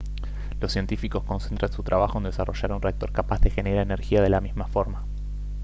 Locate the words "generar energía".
3.51-4.19